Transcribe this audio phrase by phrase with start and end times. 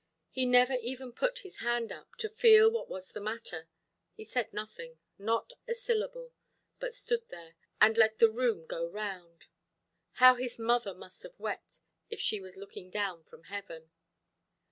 [0.31, 3.67] He never even put his hand up, to feel what was the matter.
[4.15, 6.33] He said nothing, not a syllable;
[6.79, 9.45] but stood there, and let the room go round.
[10.13, 13.91] How his mother must have wept, if she was looking down from heaven!